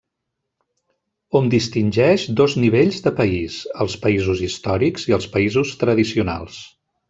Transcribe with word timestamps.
Hom 1.39 1.49
distingeix 1.53 2.23
dos 2.41 2.57
nivells 2.63 2.99
de 3.09 3.13
país: 3.21 3.61
els 3.85 3.99
països 4.07 4.43
històrics 4.49 5.09
i 5.13 5.19
els 5.21 5.33
països 5.39 5.79
tradicionals. 5.87 6.61